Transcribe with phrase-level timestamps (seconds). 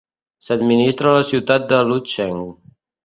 [0.45, 2.43] S"administra a la ciutat de Lucheng.